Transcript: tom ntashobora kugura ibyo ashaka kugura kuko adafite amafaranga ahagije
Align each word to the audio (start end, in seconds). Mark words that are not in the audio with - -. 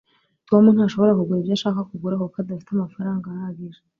tom 0.49 0.63
ntashobora 0.75 1.17
kugura 1.17 1.41
ibyo 1.41 1.53
ashaka 1.57 1.79
kugura 1.89 2.19
kuko 2.21 2.37
adafite 2.43 2.69
amafaranga 2.73 3.25
ahagije 3.29 3.79